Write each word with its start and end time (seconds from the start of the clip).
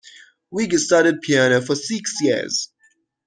Vig 0.51 0.73
studied 0.79 1.21
piano 1.21 1.61
for 1.61 1.75
six 1.75 2.13
years. 2.23 2.71